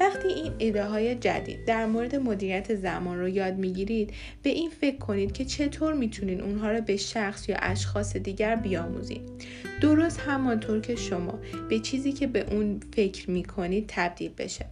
وقتی 0.00 0.28
این 0.28 0.52
ایده 0.58 0.84
های 0.84 1.14
جدید 1.14 1.64
در 1.64 1.86
مورد 1.86 2.16
مدیریت 2.16 2.74
زمان 2.74 3.18
رو 3.18 3.28
یاد 3.28 3.54
می‌گیرید 3.54 4.12
به 4.42 4.50
این 4.50 4.70
فکر 4.70 4.96
کنید 4.96 5.32
که 5.32 5.44
چطور 5.44 5.94
می‌تونید 5.94 6.40
اونها 6.40 6.70
رو 6.70 6.80
به 6.80 6.96
شخص 6.96 7.48
یا 7.48 7.56
اشخاص 7.62 8.16
دیگر 8.16 8.56
بیاموزید. 8.56 9.22
درست 9.80 10.20
همانطور 10.20 10.80
که 10.80 10.96
شما 10.96 11.38
به 11.68 11.78
چیزی 11.78 12.12
که 12.12 12.26
به 12.26 12.54
اون 12.54 12.80
فکر 12.96 13.30
می‌کنید 13.30 13.84
تبدیل 13.88 14.30
بشه. 14.38 14.66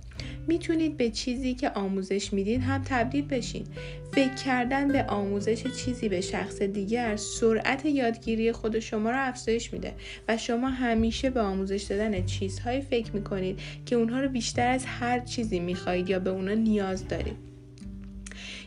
می‌تونید 0.46 0.96
به 0.96 1.10
چیزی 1.10 1.54
که 1.54 1.70
آموزش 1.70 2.32
می‌دید 2.32 2.60
هم 2.60 2.82
تبدیل 2.84 3.24
بشین. 3.28 3.66
فکر 4.12 4.34
کردن 4.34 4.88
به 4.88 5.04
آموزش 5.04 5.62
چیزی 5.66 6.08
به 6.08 6.20
شخص 6.20 6.62
دیگر 6.62 7.16
سرعت 7.16 7.86
یادگیری 7.86 8.52
خود 8.52 8.78
شما 8.78 9.10
را 9.10 9.18
افزایش 9.18 9.72
میده 9.72 9.92
و 10.28 10.36
شما 10.36 10.68
همیشه 10.68 11.30
به 11.30 11.40
آموزش 11.40 11.82
دادن 11.82 12.26
چیزهایی 12.26 12.80
فکر 12.80 13.12
می‌کنید 13.12 13.60
که 13.86 13.96
اونها 13.96 14.20
رو 14.20 14.28
بیشتر 14.28 14.68
از 14.68 14.84
هر 14.86 15.20
چیزی 15.20 15.60
می‌خواهید 15.60 16.10
یا 16.10 16.18
به 16.18 16.30
اونها 16.30 16.54
نیاز 16.54 17.08
دارید. 17.08 17.53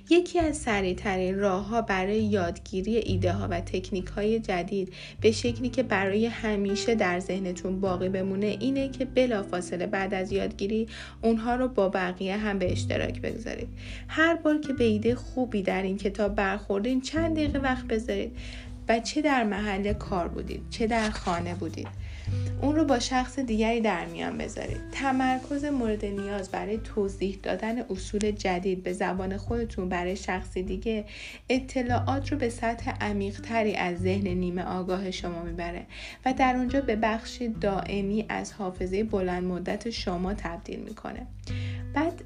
یکی 0.09 0.39
از 0.39 0.57
سریعترین 0.57 1.39
راه 1.39 1.65
ها 1.67 1.81
برای 1.81 2.23
یادگیری 2.23 2.97
ایده 2.97 3.33
ها 3.33 3.47
و 3.47 3.61
تکنیک 3.61 4.05
های 4.05 4.39
جدید 4.39 4.93
به 5.21 5.31
شکلی 5.31 5.69
که 5.69 5.83
برای 5.83 6.25
همیشه 6.25 6.95
در 6.95 7.19
ذهنتون 7.19 7.81
باقی 7.81 8.09
بمونه 8.09 8.57
اینه 8.59 8.89
که 8.89 9.05
بلافاصله 9.05 9.85
بعد 9.85 10.13
از 10.13 10.31
یادگیری 10.31 10.87
اونها 11.21 11.55
رو 11.55 11.67
با 11.67 11.89
بقیه 11.89 12.37
هم 12.37 12.59
به 12.59 12.71
اشتراک 12.71 13.21
بگذارید. 13.21 13.69
هر 14.07 14.35
بار 14.35 14.59
که 14.59 14.73
به 14.73 14.83
ایده 14.83 15.15
خوبی 15.15 15.61
در 15.63 15.81
این 15.81 15.97
کتاب 15.97 16.35
برخوردین 16.35 17.01
چند 17.01 17.35
دقیقه 17.35 17.59
وقت 17.59 17.87
بذارید 17.87 18.37
و 18.89 18.99
چه 18.99 19.21
در 19.21 19.43
محل 19.43 19.93
کار 19.93 20.27
بودید 20.27 20.61
چه 20.69 20.87
در 20.87 21.09
خانه 21.09 21.55
بودید. 21.55 22.06
اون 22.61 22.75
رو 22.75 22.85
با 22.85 22.99
شخص 22.99 23.39
دیگری 23.39 23.81
در 23.81 24.05
میان 24.05 24.37
بذارید. 24.37 24.77
تمرکز 24.91 25.65
مورد 25.65 26.05
نیاز 26.05 26.49
برای 26.49 26.77
توضیح 26.77 27.39
دادن 27.43 27.79
اصول 27.79 28.31
جدید 28.31 28.83
به 28.83 28.93
زبان 28.93 29.37
خودتون 29.37 29.89
برای 29.89 30.15
شخصی 30.15 30.63
دیگه 30.63 31.05
اطلاعات 31.49 32.31
رو 32.31 32.37
به 32.37 32.49
سطح 32.49 32.91
عمیقتری 33.01 33.75
از 33.75 33.99
ذهن 33.99 34.27
نیمه 34.27 34.63
آگاه 34.63 35.11
شما 35.11 35.43
می‌بره 35.43 35.85
و 36.25 36.33
در 36.33 36.55
اونجا 36.55 36.81
به 36.81 36.95
بخش 36.95 37.41
دائمی 37.61 38.25
از 38.29 38.53
حافظه 38.53 39.03
بلند 39.03 39.43
مدت 39.43 39.89
شما 39.89 40.33
تبدیل 40.33 40.79
می‌کنه. 40.79 41.27
بعد 41.93 42.23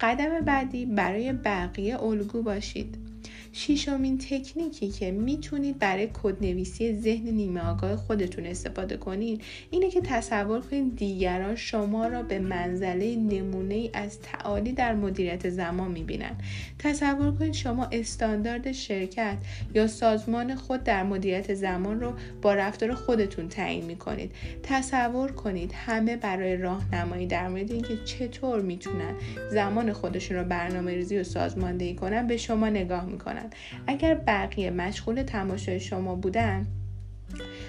قدم 0.00 0.40
بعدی 0.40 0.86
برای 0.86 1.32
بقیه 1.32 2.02
الگو 2.02 2.42
باشید. 2.42 3.09
شیشمین 3.52 4.18
تکنیکی 4.18 4.88
که 4.88 5.10
می‌تونید 5.10 5.78
برای 5.78 6.08
کدنویسی 6.22 7.00
ذهن 7.00 7.28
نیمه 7.28 7.68
آگاه 7.68 7.96
خودتون 7.96 8.46
استفاده 8.46 8.96
کنید 8.96 9.42
اینه 9.70 9.90
که 9.90 10.00
تصور 10.00 10.60
کنید 10.60 10.96
دیگران 10.96 11.56
شما 11.56 12.06
را 12.06 12.22
به 12.22 12.38
منزله 12.38 13.16
نمونه 13.16 13.74
ای 13.74 13.90
از 13.94 14.20
تعالی 14.20 14.72
در 14.72 14.94
مدیریت 14.94 15.50
زمان 15.50 15.90
می‌بینن 15.90 16.36
تصور 16.78 17.32
کنید 17.32 17.52
شما 17.52 17.88
استاندارد 17.92 18.72
شرکت 18.72 19.36
یا 19.74 19.86
سازمان 19.86 20.54
خود 20.54 20.84
در 20.84 21.02
مدیریت 21.02 21.54
زمان 21.54 22.00
رو 22.00 22.12
با 22.42 22.54
رفتار 22.54 22.94
خودتون 22.94 23.48
تعیین 23.48 23.84
می‌کنید. 23.84 24.32
تصور 24.62 25.32
کنید 25.32 25.72
همه 25.74 26.16
برای 26.16 26.56
راهنمایی 26.56 27.26
در 27.26 27.48
مورد 27.48 27.72
اینکه 27.72 27.96
چطور 28.04 28.60
می‌تونن 28.60 29.14
زمان 29.50 29.92
خودشون 29.92 30.36
رو 30.36 30.44
برنامه 30.44 30.94
ریزی 30.94 31.18
و 31.18 31.24
سازماندهی 31.24 31.94
کنن 31.94 32.26
به 32.26 32.36
شما 32.36 32.68
نگاه 32.68 33.06
می‌کنن. 33.06 33.39
اگر 33.86 34.14
بقیه 34.14 34.70
مشغول 34.70 35.22
تماشای 35.22 35.80
شما 35.80 36.14
بودن 36.14 36.66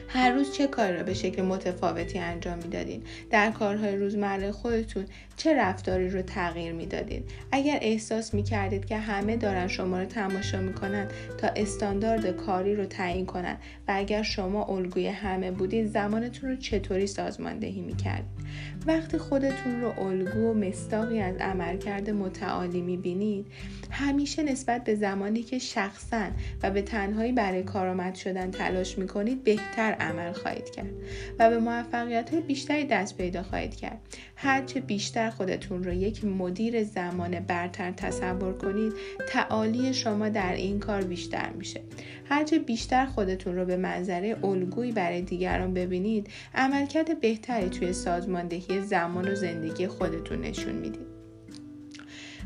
هر 0.07 0.31
روز 0.31 0.53
چه 0.53 0.67
کاری 0.67 0.97
را 0.97 1.03
به 1.03 1.13
شکل 1.13 1.41
متفاوتی 1.41 2.19
انجام 2.19 2.57
می‌دادین؟ 2.57 3.03
در 3.29 3.51
کارهای 3.51 3.95
روزمره 3.95 4.51
خودتون 4.51 5.05
چه 5.37 5.55
رفتاری 5.55 6.09
رو 6.09 6.21
تغییر 6.21 6.73
می‌دادید 6.73 7.23
اگر 7.51 7.79
احساس 7.81 8.33
می‌کردید 8.33 8.85
که 8.85 8.97
همه 8.97 9.37
دارن 9.37 9.67
شما 9.67 9.99
رو 9.99 10.05
تماشا 10.05 10.61
می‌کنن 10.61 11.07
تا 11.37 11.47
استاندارد 11.47 12.31
کاری 12.31 12.75
رو 12.75 12.85
تعیین 12.85 13.25
کنن 13.25 13.57
و 13.87 13.93
اگر 13.95 14.23
شما 14.23 14.65
الگوی 14.65 15.07
همه 15.07 15.51
بودید 15.51 15.87
زمانتون 15.87 16.49
رو 16.49 16.55
چطوری 16.55 17.07
سازماندهی 17.07 17.81
می‌کردید 17.81 18.41
وقتی 18.87 19.17
خودتون 19.17 19.81
رو 19.81 19.99
الگو 19.99 20.39
و 20.39 20.53
مستاقی 20.53 21.19
از 21.19 21.35
عملکرد 21.37 22.09
متعالی 22.09 22.81
می‌بینید 22.81 23.45
همیشه 23.91 24.43
نسبت 24.43 24.83
به 24.83 24.95
زمانی 24.95 25.43
که 25.43 25.59
شخصا 25.59 26.25
و 26.63 26.71
به 26.71 26.81
تنهایی 26.81 27.31
برای 27.31 27.63
کارآمد 27.63 28.15
شدن 28.15 28.51
تلاش 28.51 28.97
می‌کنید 28.97 29.43
بهتر 29.51 29.91
عمل 29.93 30.31
خواهید 30.31 30.69
کرد 30.69 30.93
و 31.39 31.49
به 31.49 31.59
موفقیت 31.59 32.29
های 32.29 32.41
بیشتری 32.41 32.85
دست 32.85 33.17
پیدا 33.17 33.43
خواهید 33.43 33.75
کرد. 33.75 33.99
هرچه 34.35 34.79
بیشتر 34.79 35.29
خودتون 35.29 35.83
رو 35.83 35.93
یک 35.93 36.25
مدیر 36.25 36.83
زمان 36.83 37.39
برتر 37.39 37.91
تصور 37.91 38.53
کنید 38.53 38.93
تعالی 39.27 39.93
شما 39.93 40.29
در 40.29 40.53
این 40.53 40.79
کار 40.79 41.01
بیشتر 41.01 41.49
میشه. 41.49 41.81
هرچه 42.25 42.59
بیشتر 42.59 43.05
خودتون 43.05 43.55
رو 43.55 43.65
به 43.65 43.77
منظره 43.77 44.45
الگویی 44.45 44.91
برای 44.91 45.21
دیگران 45.21 45.73
ببینید 45.73 46.27
عملکرد 46.55 47.19
بهتری 47.19 47.69
توی 47.69 47.93
سازماندهی 47.93 48.81
زمان 48.81 49.27
و 49.27 49.35
زندگی 49.35 49.87
خودتون 49.87 50.41
نشون 50.41 50.73
می‌دید. 50.73 51.11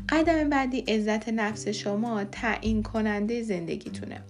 قدم 0.08 0.50
بعدی 0.50 0.78
عزت 0.78 1.28
نفس 1.28 1.68
شما 1.68 2.24
تعیین 2.24 2.82
کننده 2.82 3.42
زندگیتونه. 3.42 4.22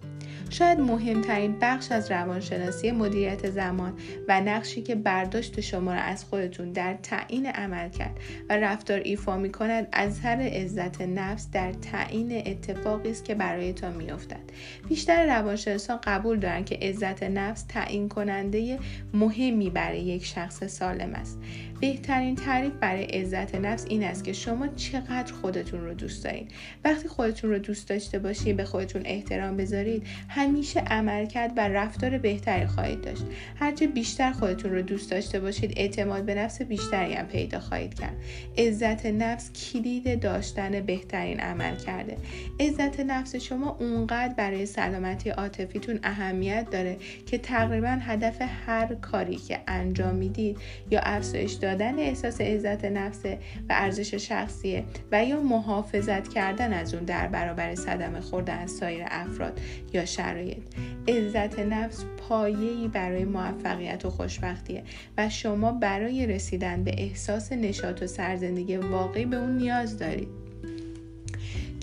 شاید 0.51 0.81
مهمترین 0.81 1.57
بخش 1.61 1.93
از 1.93 2.11
روانشناسی 2.11 2.91
مدیریت 2.91 3.51
زمان 3.51 3.93
و 4.29 4.41
نقشی 4.41 4.83
که 4.83 4.95
برداشت 4.95 5.61
شما 5.61 5.95
را 5.95 6.01
از 6.01 6.25
خودتون 6.25 6.73
در 6.73 6.95
تعیین 7.03 7.47
عمل 7.47 7.89
کرد 7.89 8.17
و 8.49 8.57
رفتار 8.57 9.01
ایفا 9.05 9.37
می 9.37 9.53
کند 9.53 9.89
از 9.93 10.21
هر 10.21 10.41
عزت 10.41 11.01
نفس 11.03 11.51
در 11.51 11.73
تعیین 11.73 12.43
اتفاقی 12.47 13.11
است 13.11 13.25
که 13.25 13.35
برایتان 13.35 13.95
میافتد 13.95 14.41
بیشتر 14.89 15.27
روانشناسان 15.27 15.99
قبول 16.05 16.39
دارند 16.39 16.67
که 16.67 16.79
عزت 16.83 17.23
نفس 17.23 17.65
تعیین 17.69 18.09
کننده 18.09 18.79
مهمی 19.15 19.71
برای 19.71 20.01
یک 20.01 20.25
شخص 20.25 20.65
سالم 20.65 21.15
است. 21.15 21.39
بهترین 21.81 22.35
تعریف 22.35 22.73
برای 22.81 23.05
عزت 23.05 23.55
نفس 23.55 23.87
این 23.89 24.05
است 24.05 24.25
که 24.25 24.33
شما 24.33 24.69
چقدر 24.69 25.33
خودتون 25.33 25.81
رو 25.81 25.95
دوست 25.95 26.25
دارید 26.25 26.51
وقتی 26.85 27.09
خودتون 27.09 27.51
رو 27.51 27.59
دوست 27.59 27.89
داشته 27.89 28.19
باشید 28.19 28.57
به 28.57 28.65
خودتون 28.65 29.03
احترام 29.05 29.57
بذارید 29.57 30.03
همیشه 30.29 30.81
عملکرد 30.81 31.53
و 31.57 31.69
رفتار 31.69 32.19
بهتری 32.19 32.67
خواهید 32.67 33.01
داشت. 33.01 33.25
هرچه 33.57 33.87
بیشتر 33.87 34.33
خودتون 34.33 34.73
رو 34.73 34.83
دوست 34.83 35.11
داشته 35.11 35.41
باشید 35.41 35.73
اعتماد 35.77 36.25
به 36.25 36.35
نفس 36.35 36.63
بیشتری 36.63 37.15
هم 37.15 37.27
پیدا 37.27 37.61
خواهید 37.61 37.95
کرد. 37.95 38.17
عزت 38.59 39.07
نفس 39.07 39.53
کلید 39.53 40.21
داشتن 40.21 40.81
بهترین 40.81 41.41
عمل 41.41 41.77
کرده 41.77 42.17
عزت 42.61 43.01
نفس 43.01 43.37
شما 43.37 43.77
اونقدر 43.81 44.35
برای 44.35 44.67
سلامتی 44.67 45.31
عاطفیتون 45.31 45.99
اهمیت 46.03 46.71
داره 46.71 46.97
که 47.27 47.39
تقریبا 47.39 47.99
هدف 48.01 48.37
هر 48.67 48.95
کاری 48.95 49.37
که 49.37 49.61
انجام 49.67 50.15
می‌دید 50.15 50.59
یا 50.91 51.01
افزایش 51.01 51.53
دادن 51.67 51.99
احساس 51.99 52.41
عزت 52.41 52.85
نفس 52.85 53.25
و 53.25 53.71
ارزش 53.71 54.15
شخصیه 54.15 54.85
و 55.13 55.25
یا 55.25 55.41
محافظت 55.41 56.29
کردن 56.29 56.73
از 56.73 56.95
اون 56.95 57.05
در 57.05 57.29
برابر 57.29 57.75
صدمه 57.75 58.21
خوردن 58.21 58.59
از 58.59 58.71
سایر 58.71 59.05
افراد 59.07 59.61
یا 59.93 60.05
شرایط. 60.05 60.63
عزت 61.09 61.59
نفس 61.59 62.05
پایه‌ای 62.29 62.89
برای 62.89 63.25
موفقیت 63.25 64.05
و 64.05 64.11
خوشبختیه 64.11 64.83
و 65.19 65.29
شما 65.29 65.73
برای 65.73 66.27
رسیدن 66.27 66.85
به 66.85 66.95
احساس 66.99 67.53
نشاط 67.53 68.03
و 68.03 68.07
سرزندگی 68.07 68.77
واقعی 68.77 69.25
به 69.25 69.37
اون 69.37 69.57
نیاز 69.57 69.99
دارید. 69.99 70.29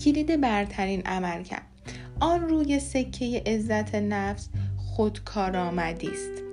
کلید 0.00 0.40
برترین 0.40 1.02
عمل 1.06 1.42
کرد 1.42 1.66
آن 2.20 2.48
روی 2.48 2.78
سکه 2.78 3.42
عزت 3.46 3.94
نفس 3.94 4.48
خودکارآمدی 4.76 6.08
است. 6.08 6.44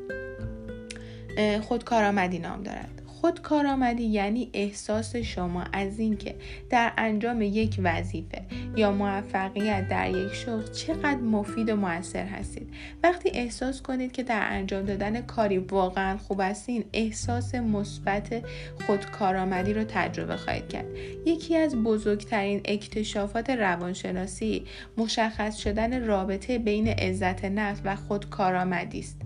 خودکارآمدی 1.62 2.40
نام 2.40 2.64
دارد. 2.64 3.01
خود 3.22 3.42
کارآمدی 3.42 4.04
یعنی 4.04 4.50
احساس 4.54 5.16
شما 5.16 5.64
از 5.74 6.00
اینکه 6.00 6.36
در 6.70 6.94
انجام 6.98 7.42
یک 7.42 7.80
وظیفه 7.84 8.42
یا 8.76 8.92
موفقیت 8.92 9.88
در 9.88 10.10
یک 10.10 10.34
شغل 10.34 10.72
چقدر 10.72 11.20
مفید 11.20 11.70
و 11.70 11.76
موثر 11.76 12.26
هستید. 12.26 12.74
وقتی 13.04 13.30
احساس 13.30 13.82
کنید 13.82 14.12
که 14.12 14.24
در 14.24 14.48
انجام 14.50 14.86
دادن 14.86 15.22
کاری 15.22 15.58
واقعا 15.58 16.18
خوب 16.18 16.42
هستین 16.42 16.84
احساس 16.94 17.56
مثبت 17.56 18.44
خودکارآمدی 18.88 19.74
رو 19.74 19.84
تجربه 19.84 20.38
خواهید 20.38 20.68
کرد. 20.70 20.86
یکی 21.26 21.58
از 21.58 21.76
بزرگترین 21.76 22.62
اکتشافات 22.66 23.50
روانشناسی 23.50 24.66
مشخص 24.98 25.58
شدن 25.58 26.06
رابطه 26.06 26.58
بین 26.58 26.88
عزت 26.88 27.46
نفس 27.46 27.82
و 27.86 27.96
خودکارآمدی 27.96 29.00
است. 29.00 29.18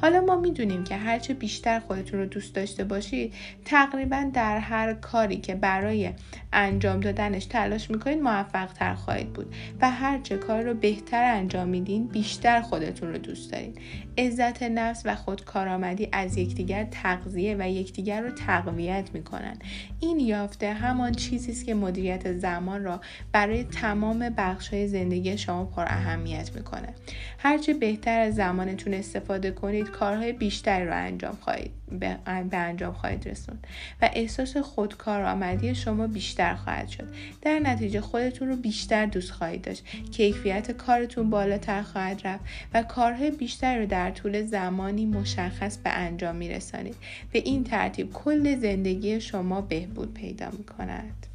حالا 0.00 0.20
ما 0.20 0.36
می‌دونیم 0.36 0.84
که 0.84 0.96
هرچه 0.96 1.34
بیشتر 1.34 1.80
خودتون 1.80 2.20
رو 2.20 2.26
دوست 2.26 2.54
داشته 2.54 2.84
باشید 2.84 3.32
تقریبا 3.64 4.30
در 4.34 4.58
هر 4.58 4.94
کاری 4.94 5.36
که 5.36 5.54
برای 5.54 6.10
انجام 6.52 7.00
دادنش 7.00 7.44
تلاش 7.44 7.90
می‌کنید 7.90 8.22
موفق 8.22 8.72
تر 8.72 8.94
خواهید 8.94 9.32
بود. 9.32 9.54
و 9.80 9.90
هرچه 9.90 10.36
کار 10.36 10.62
رو 10.62 10.74
بهتر 10.74 11.24
انجام 11.24 11.68
میدین 11.68 12.06
بیشتر 12.06 12.60
خودتون 12.60 13.08
رو 13.08 13.18
دوست 13.18 13.52
دارید 13.52 13.78
عزت 14.20 14.62
نفس 14.62 15.02
و 15.04 15.16
خودکارآمدی 15.16 16.08
از 16.12 16.36
یکدیگر 16.36 16.84
تغذیه 16.84 17.56
و 17.58 17.70
یکدیگر 17.70 18.20
رو 18.20 18.30
تقویت 18.30 19.10
می‌کنن. 19.14 19.56
این 20.00 20.20
یافته 20.20 20.72
همان 20.72 21.12
چیزی 21.12 21.52
است 21.52 21.64
که 21.64 21.74
مدیریت 21.74 22.32
زمان 22.32 22.84
را 22.84 23.00
برای 23.32 23.64
تمام 23.64 24.28
بخش 24.36 24.74
زندگی 24.74 25.38
شما 25.38 25.64
پر 25.64 25.84
اهمیت 25.86 26.50
می‌کنه. 26.54 26.94
هرچه 27.38 27.74
بهتر 27.74 28.20
از 28.20 28.34
زمانتون 28.34 28.94
استفاده 28.94 29.50
کنید 29.50 29.90
کارهای 29.90 30.32
بیشتری 30.32 30.86
رو 30.86 30.94
انجام 30.94 31.38
خواهید 31.40 31.70
به 32.00 32.18
انجام 32.52 32.92
خواهید 32.92 33.28
رسوند 33.28 33.66
و 34.02 34.10
احساس 34.12 34.56
خودکارآمدی 34.56 35.74
شما 35.74 36.06
بیشتر 36.06 36.54
خواهد 36.54 36.88
شد. 36.88 37.08
در 37.42 37.58
نتیجه 37.58 38.00
خودتون 38.00 38.48
رو 38.48 38.56
بیشتر 38.56 39.06
دوست 39.06 39.30
خواهید 39.30 39.62
داشت. 39.62 39.84
کیفیت 40.12 40.70
کارتون 40.70 41.30
بالاتر 41.30 41.82
خواهد 41.82 42.20
رفت 42.24 42.44
و 42.74 42.82
کارهای 42.82 43.30
بیشتری 43.30 43.80
رو 43.80 43.86
در 43.86 44.09
طول 44.10 44.46
زمانی 44.46 45.06
مشخص 45.06 45.78
به 45.78 45.90
انجام 45.90 46.36
میرسانید 46.36 46.96
به 47.32 47.38
این 47.38 47.64
ترتیب 47.64 48.12
کل 48.12 48.60
زندگی 48.60 49.20
شما 49.20 49.60
بهبود 49.60 50.14
پیدا 50.14 50.50
می 50.50 50.64
کند. 50.64 51.26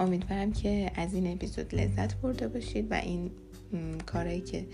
امیدوارم 0.00 0.52
که 0.52 0.90
از 0.94 1.14
این 1.14 1.32
اپیزود 1.32 1.74
لذت 1.74 2.14
برده 2.14 2.48
باشید 2.48 2.86
و 2.90 2.94
این 2.94 3.30
کارهایی 4.06 4.40
که 4.40 4.66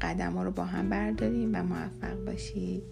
قدم 0.00 0.32
ها 0.32 0.42
رو 0.42 0.50
با 0.50 0.64
هم 0.64 0.88
برداریم 0.88 1.50
و 1.54 1.62
موفق 1.62 2.24
باشید 2.26 2.82